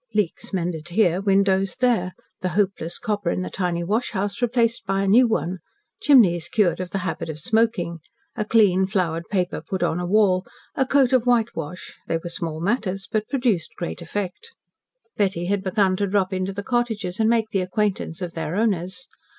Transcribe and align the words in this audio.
Leaks 0.15 0.51
mended 0.51 0.89
here, 0.89 1.21
windows 1.21 1.75
there, 1.75 2.13
the 2.39 2.49
hopeless 2.57 2.97
copper 2.97 3.29
in 3.29 3.43
the 3.43 3.51
tiny 3.51 3.83
washhouse 3.83 4.41
replaced 4.41 4.83
by 4.87 5.03
a 5.03 5.07
new 5.07 5.27
one, 5.27 5.59
chimneys 6.01 6.49
cured 6.49 6.79
of 6.79 6.89
the 6.89 6.97
habit 7.05 7.29
of 7.29 7.37
smoking, 7.37 7.99
a 8.35 8.43
clean, 8.43 8.87
flowered 8.87 9.29
paper 9.29 9.61
put 9.61 9.83
on 9.83 9.99
a 9.99 10.05
wall, 10.07 10.43
a 10.73 10.87
coat 10.87 11.13
of 11.13 11.27
whitewash 11.27 11.93
they 12.07 12.17
were 12.17 12.29
small 12.31 12.59
matters, 12.59 13.07
but 13.11 13.29
produced 13.29 13.75
great 13.77 14.01
effect. 14.01 14.55
Betty 15.17 15.45
had 15.45 15.61
begun 15.61 15.95
to 15.97 16.07
drop 16.07 16.33
into 16.33 16.51
the 16.51 16.63
cottages, 16.63 17.19
and 17.19 17.29
make 17.29 17.49
the 17.51 17.61
acquaintance 17.61 18.23
of 18.23 18.33
their 18.33 18.55
owners. 18.55 19.07